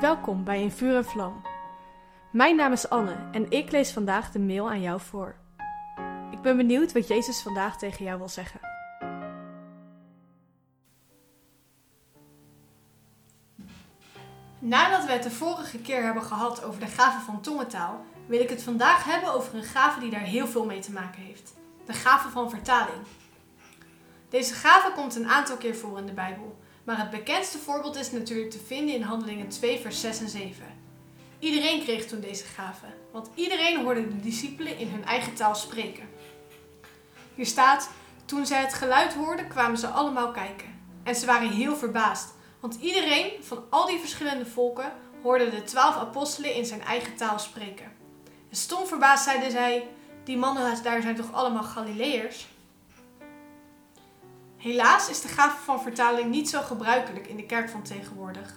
Welkom 0.00 0.44
bij 0.44 0.62
In 0.62 0.70
Vuur 0.70 0.96
en 0.96 1.04
Vlam. 1.04 1.42
Mijn 2.32 2.56
naam 2.56 2.72
is 2.72 2.88
Anne 2.88 3.28
en 3.32 3.50
ik 3.50 3.70
lees 3.70 3.92
vandaag 3.92 4.30
de 4.30 4.38
mail 4.38 4.70
aan 4.70 4.80
jou 4.80 5.00
voor. 5.00 5.36
Ik 6.30 6.40
ben 6.42 6.56
benieuwd 6.56 6.92
wat 6.92 7.08
Jezus 7.08 7.42
vandaag 7.42 7.78
tegen 7.78 8.04
jou 8.04 8.18
wil 8.18 8.28
zeggen. 8.28 8.60
Nadat 14.58 15.04
we 15.04 15.12
het 15.12 15.22
de 15.22 15.30
vorige 15.30 15.78
keer 15.78 16.02
hebben 16.02 16.22
gehad 16.22 16.64
over 16.64 16.80
de 16.80 16.86
gave 16.86 17.24
van 17.24 17.40
tongentaal, 17.40 18.04
wil 18.26 18.40
ik 18.40 18.50
het 18.50 18.62
vandaag 18.62 19.04
hebben 19.04 19.32
over 19.32 19.54
een 19.54 19.64
gave 19.64 20.00
die 20.00 20.10
daar 20.10 20.20
heel 20.20 20.46
veel 20.46 20.64
mee 20.64 20.80
te 20.80 20.92
maken 20.92 21.22
heeft: 21.22 21.54
de 21.86 21.92
gave 21.92 22.28
van 22.28 22.50
vertaling. 22.50 23.02
Deze 24.28 24.54
gave 24.54 24.92
komt 24.92 25.14
een 25.14 25.28
aantal 25.28 25.56
keer 25.56 25.76
voor 25.76 25.98
in 25.98 26.06
de 26.06 26.12
Bijbel, 26.12 26.58
maar 26.84 26.98
het 26.98 27.10
bekendste 27.10 27.58
voorbeeld 27.58 27.96
is 27.96 28.12
natuurlijk 28.12 28.50
te 28.50 28.58
vinden 28.66 28.94
in 28.94 29.02
Handelingen 29.02 29.48
2, 29.48 29.78
vers 29.78 30.00
6 30.00 30.20
en 30.20 30.28
7. 30.28 30.66
Iedereen 31.38 31.82
kreeg 31.82 32.06
toen 32.06 32.20
deze 32.20 32.44
gave, 32.44 32.86
want 33.12 33.28
iedereen 33.34 33.82
hoorde 33.82 34.08
de 34.08 34.20
discipelen 34.20 34.78
in 34.78 34.88
hun 34.88 35.04
eigen 35.04 35.34
taal 35.34 35.54
spreken. 35.54 36.08
Hier 37.34 37.46
staat: 37.46 37.90
Toen 38.24 38.46
zij 38.46 38.60
het 38.60 38.74
geluid 38.74 39.14
hoorden, 39.14 39.48
kwamen 39.48 39.78
ze 39.78 39.86
allemaal 39.86 40.30
kijken. 40.30 40.80
En 41.02 41.14
ze 41.14 41.26
waren 41.26 41.50
heel 41.50 41.76
verbaasd, 41.76 42.34
want 42.60 42.78
iedereen 42.80 43.30
van 43.40 43.64
al 43.70 43.86
die 43.86 43.98
verschillende 43.98 44.46
volken 44.46 44.92
hoorde 45.22 45.50
de 45.50 45.62
twaalf 45.62 45.96
apostelen 45.96 46.54
in 46.54 46.66
zijn 46.66 46.82
eigen 46.82 47.16
taal 47.16 47.38
spreken. 47.38 47.92
En 48.50 48.56
stom 48.56 48.86
verbaasd 48.86 49.24
zeiden 49.24 49.50
zij: 49.50 49.88
Die 50.24 50.36
mannen 50.36 50.82
daar 50.82 51.02
zijn 51.02 51.16
toch 51.16 51.32
allemaal 51.32 51.62
Galileërs? 51.62 52.46
Helaas 54.64 55.08
is 55.08 55.20
de 55.20 55.28
gave 55.28 55.62
van 55.64 55.82
vertaling 55.82 56.30
niet 56.30 56.48
zo 56.48 56.60
gebruikelijk 56.62 57.26
in 57.26 57.36
de 57.36 57.46
kerk 57.46 57.68
van 57.68 57.82
tegenwoordig. 57.82 58.54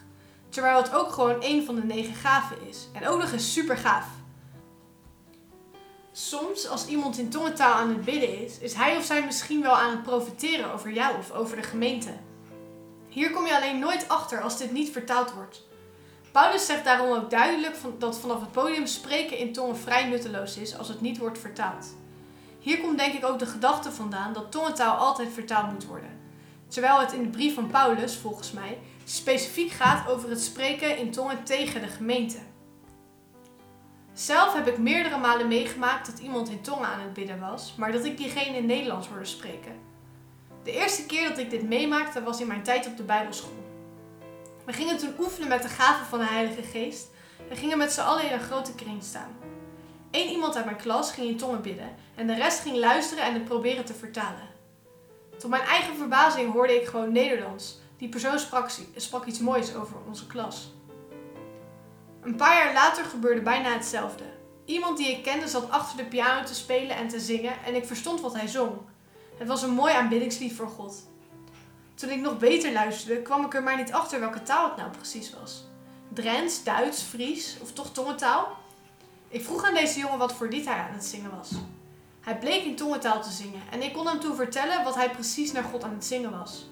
Terwijl 0.50 0.78
het 0.78 0.94
ook 0.94 1.12
gewoon 1.12 1.38
een 1.40 1.66
van 1.66 1.76
de 1.76 1.84
negen 1.84 2.16
gaven 2.16 2.68
is. 2.70 2.88
En 2.94 3.08
ook 3.08 3.20
nog 3.20 3.32
eens 3.32 3.54
super 3.54 3.78
gaaf. 3.78 4.06
Soms, 6.12 6.68
als 6.68 6.88
iemand 6.88 7.18
in 7.18 7.30
tongentaal 7.30 7.74
aan 7.74 7.90
het 7.90 8.06
bidden 8.06 8.44
is, 8.46 8.60
is 8.60 8.74
hij 8.74 8.98
of 8.98 9.04
zij 9.04 9.26
misschien 9.26 9.62
wel 9.62 9.78
aan 9.78 9.90
het 9.90 10.04
profiteren 10.04 10.74
over 10.74 10.92
jou 10.92 11.18
of 11.18 11.32
over 11.32 11.56
de 11.56 11.64
gemeente. 11.64 12.12
Hier 13.08 13.32
kom 13.32 13.46
je 13.46 13.56
alleen 13.56 13.80
nooit 13.80 14.10
achter 14.10 14.42
als 14.42 14.58
dit 14.58 14.72
niet 14.72 14.92
vertaald 14.92 15.34
wordt. 15.34 15.64
Paulus 16.32 16.66
zegt 16.66 16.84
daarom 16.84 17.12
ook 17.12 17.30
duidelijk 17.30 17.76
dat 17.98 18.20
vanaf 18.20 18.40
het 18.40 18.52
podium 18.52 18.86
spreken 18.86 19.38
in 19.38 19.54
tongen 19.54 19.78
vrij 19.78 20.08
nutteloos 20.10 20.58
is 20.58 20.78
als 20.78 20.88
het 20.88 21.02
niet 21.02 21.18
wordt 21.18 21.40
vertaald. 21.40 21.86
Hier 22.68 22.82
komt 22.82 22.98
denk 22.98 23.14
ik 23.14 23.26
ook 23.26 23.40
de 23.40 23.46
gedachte 23.46 23.92
vandaan 23.92 24.34
dat 24.34 24.52
tongentaal 24.52 24.96
altijd 24.96 25.34
vertaald 25.34 25.72
moet 25.72 25.86
worden. 25.86 26.20
Terwijl 26.68 27.00
het 27.00 27.14
in 27.14 27.24
de 27.24 27.30
brief 27.30 27.54
van 27.54 27.68
Paulus, 27.68 28.16
volgens 28.16 28.52
mij, 28.52 28.78
specifiek 29.04 29.72
gaat 29.72 30.10
over 30.10 30.30
het 30.30 30.42
spreken 30.42 30.98
in 30.98 31.12
tongen 31.12 31.44
tegen 31.44 31.82
de 31.82 31.88
gemeente. 31.88 32.38
Zelf 34.14 34.54
heb 34.54 34.68
ik 34.68 34.78
meerdere 34.78 35.18
malen 35.18 35.48
meegemaakt 35.48 36.06
dat 36.06 36.20
iemand 36.20 36.50
in 36.50 36.62
tongen 36.62 36.88
aan 36.88 37.00
het 37.00 37.14
bidden 37.14 37.40
was, 37.40 37.74
maar 37.78 37.92
dat 37.92 38.06
ik 38.06 38.18
diegene 38.18 38.58
in 38.58 38.66
Nederlands 38.66 39.08
hoorde 39.08 39.26
spreken. 39.26 39.80
De 40.64 40.72
eerste 40.72 41.06
keer 41.06 41.30
dat 41.30 41.38
ik 41.38 41.50
dit 41.50 41.68
meemaakte 41.68 42.24
was 42.24 42.42
in 42.42 42.48
mijn 42.48 42.64
tijd 42.64 42.88
op 42.88 42.98
de 42.98 43.04
Bijbelschool. 43.04 43.66
We 44.66 44.74
gingen 44.74 44.98
toen 44.98 45.16
oefenen 45.20 45.48
met 45.48 45.62
de 45.62 45.70
gaven 45.70 46.06
van 46.06 46.20
de 46.20 46.26
Heilige 46.26 46.62
Geest 46.62 47.08
en 47.50 47.56
gingen 47.56 47.78
met 47.78 47.92
z'n 47.92 48.02
allen 48.02 48.26
in 48.26 48.34
een 48.34 48.40
grote 48.40 48.76
kring 48.76 49.04
staan. 49.04 49.36
Eén 50.18 50.30
iemand 50.30 50.56
uit 50.56 50.66
mijn 50.66 50.78
klas 50.78 51.12
ging 51.12 51.28
in 51.28 51.38
tongen 51.38 51.62
bidden 51.62 51.96
en 52.16 52.28
de 52.28 52.36
rest 52.36 52.60
ging 52.60 52.78
luisteren 52.78 53.24
en 53.24 53.34
het 53.34 53.46
proberen 53.46 53.86
te 53.86 53.94
vertalen. 53.94 54.50
Tot 55.38 55.50
mijn 55.50 55.62
eigen 55.64 55.96
verbazing 55.96 56.54
hoorde 56.54 56.82
ik 56.82 56.88
gewoon 56.88 57.12
Nederlands. 57.12 57.80
Die 57.98 58.10
persoon 58.10 58.40
sprak, 58.40 58.70
sprak 58.96 59.26
iets 59.26 59.40
moois 59.40 59.76
over 59.76 59.96
onze 60.08 60.28
klas. 60.28 60.74
Een 62.22 62.36
paar 62.36 62.58
jaar 62.58 62.74
later 62.74 63.04
gebeurde 63.04 63.42
bijna 63.42 63.74
hetzelfde. 63.74 64.24
Iemand 64.66 64.98
die 64.98 65.12
ik 65.12 65.24
kende 65.24 65.48
zat 65.48 65.70
achter 65.70 65.98
de 65.98 66.06
piano 66.06 66.44
te 66.44 66.56
spelen 66.56 66.96
en 66.96 67.08
te 67.08 67.20
zingen 67.20 67.54
en 67.66 67.76
ik 67.76 67.86
verstond 67.86 68.22
wat 68.22 68.34
hij 68.34 68.48
zong. 68.48 68.72
Het 69.38 69.48
was 69.48 69.62
een 69.62 69.74
mooi 69.74 69.94
aanbiddingslied 69.94 70.54
voor 70.54 70.70
God. 70.70 71.08
Toen 71.96 72.10
ik 72.10 72.22
nog 72.22 72.38
beter 72.38 72.72
luisterde, 72.72 73.22
kwam 73.22 73.46
ik 73.46 73.54
er 73.54 73.64
maar 73.64 73.78
niet 73.78 73.94
achter 73.94 74.20
welke 74.20 74.44
taal 74.44 74.68
het 74.68 74.78
nou 74.78 74.90
precies 74.90 75.34
was. 75.42 75.64
Drents, 76.14 76.64
Duits, 76.64 77.02
Fries 77.02 77.58
of 77.62 77.72
toch 77.72 77.92
tongentaal? 77.92 78.66
Ik 79.30 79.44
vroeg 79.44 79.64
aan 79.64 79.74
deze 79.74 80.00
jongen 80.00 80.18
wat 80.18 80.34
voor 80.34 80.48
lied 80.48 80.66
hij 80.66 80.78
aan 80.78 80.94
het 80.94 81.06
zingen 81.06 81.36
was. 81.38 81.52
Hij 82.22 82.38
bleek 82.38 82.64
in 82.64 82.76
tongentaal 82.76 83.22
te 83.22 83.32
zingen 83.32 83.62
en 83.72 83.82
ik 83.82 83.94
kon 83.94 84.08
hem 84.08 84.20
toen 84.20 84.36
vertellen 84.36 84.84
wat 84.84 84.96
hij 84.96 85.10
precies 85.10 85.52
naar 85.52 85.64
God 85.64 85.84
aan 85.84 85.94
het 85.94 86.06
zingen 86.06 86.32
was. 86.32 86.70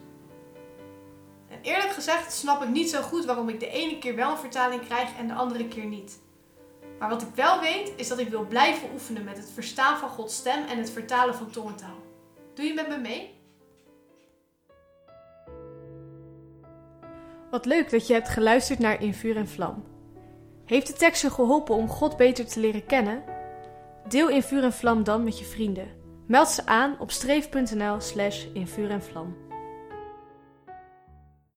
En 1.49 1.59
eerlijk 1.61 1.91
gezegd 1.91 2.33
snap 2.33 2.63
ik 2.63 2.69
niet 2.69 2.89
zo 2.89 3.01
goed 3.01 3.25
waarom 3.25 3.49
ik 3.49 3.59
de 3.59 3.69
ene 3.69 3.97
keer 3.97 4.15
wel 4.15 4.31
een 4.31 4.38
vertaling 4.38 4.85
krijg 4.85 5.17
en 5.17 5.27
de 5.27 5.33
andere 5.33 5.67
keer 5.67 5.85
niet. 5.85 6.19
Maar 6.99 7.09
wat 7.09 7.21
ik 7.21 7.35
wel 7.35 7.59
weet 7.59 7.91
is 7.95 8.07
dat 8.07 8.19
ik 8.19 8.29
wil 8.29 8.45
blijven 8.45 8.89
oefenen 8.94 9.23
met 9.23 9.38
het 9.38 9.49
verstaan 9.53 9.97
van 9.97 10.09
Gods 10.09 10.35
stem 10.35 10.65
en 10.65 10.77
het 10.77 10.89
vertalen 10.89 11.35
van 11.35 11.49
tongentaal. 11.49 12.03
Doe 12.53 12.65
je 12.65 12.73
met 12.73 12.88
me 12.88 12.97
mee? 12.97 13.33
Wat 17.51 17.65
leuk 17.65 17.89
dat 17.89 18.07
je 18.07 18.13
hebt 18.13 18.29
geluisterd 18.29 18.79
naar 18.79 19.01
In 19.01 19.13
Vuur 19.13 19.38
en 19.38 19.47
Vlam. 19.47 19.94
Heeft 20.65 20.87
de 20.87 20.93
tekst 20.93 21.21
je 21.21 21.29
geholpen 21.29 21.75
om 21.75 21.87
God 21.87 22.17
beter 22.17 22.45
te 22.45 22.59
leren 22.59 22.85
kennen? 22.85 23.23
Deel 24.07 24.29
In 24.29 24.43
Vuur 24.43 24.63
en 24.63 24.73
Vlam 24.73 25.03
dan 25.03 25.23
met 25.23 25.39
je 25.39 25.45
vrienden. 25.45 25.87
Meld 26.27 26.47
ze 26.47 26.65
aan 26.65 26.99
op 26.99 27.11
streef.nl 27.11 27.99
slash 27.99 28.45
in 28.53 28.67
vuur 28.67 28.89
en 28.89 29.03
vlam. 29.03 29.44